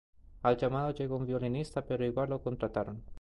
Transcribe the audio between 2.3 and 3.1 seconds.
lo contrataron.